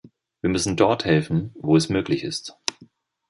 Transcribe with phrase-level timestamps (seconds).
[0.41, 2.57] Wir müssen dort helfen, wo es möglich ist.